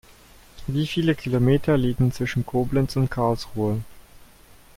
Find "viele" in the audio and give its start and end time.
0.87-1.13